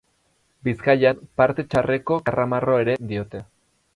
Bizkaian 0.67 1.19
parte 1.41 1.67
txarreko 1.75 2.19
karramarro 2.31 2.81
ere 2.87 2.99
diote. 3.13 3.45